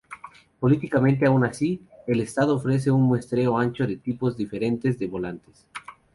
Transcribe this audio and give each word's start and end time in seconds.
Políticamente 0.59 1.27
aun 1.27 1.45
así, 1.45 1.79
el 2.07 2.21
estado 2.21 2.55
ofrece 2.55 2.89
un 2.89 3.03
muestreo 3.03 3.59
ancho 3.59 3.85
de 3.85 3.97
tipos 3.97 4.35
diferentes 4.35 4.97
de 4.97 5.05
votantes. 5.05 5.67